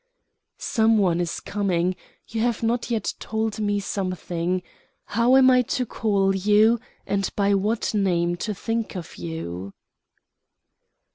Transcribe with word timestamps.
"Some 0.57 0.97
one 0.97 1.21
is 1.21 1.39
coming. 1.39 1.95
You 2.27 2.41
have 2.41 2.63
not 2.63 2.89
yet 2.89 3.13
told 3.19 3.59
me 3.59 3.79
something. 3.79 4.63
How 5.05 5.35
am 5.35 5.51
I 5.51 5.61
to 5.77 5.85
call 5.85 6.35
you, 6.35 6.79
and 7.05 7.29
by 7.35 7.53
what 7.53 7.93
name 7.93 8.35
to 8.37 8.55
think 8.55 8.95
of 8.95 9.17
you?" 9.17 9.75